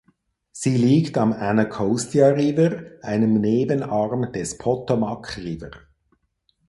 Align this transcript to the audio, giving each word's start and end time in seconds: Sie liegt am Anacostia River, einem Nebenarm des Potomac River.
Sie 0.51 0.77
liegt 0.77 1.15
am 1.19 1.31
Anacostia 1.31 2.29
River, 2.29 2.97
einem 3.03 3.39
Nebenarm 3.39 4.31
des 4.31 4.57
Potomac 4.57 5.37
River. 5.37 5.69